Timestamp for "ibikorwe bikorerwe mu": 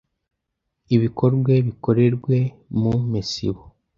0.95-2.93